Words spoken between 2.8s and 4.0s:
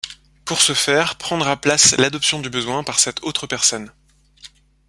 par cette autre personne.